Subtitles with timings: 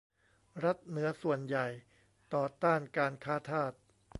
[0.63, 1.67] รัฐเหนือส่วนใหญ่
[2.33, 3.73] ต่อต้านการค้าทาส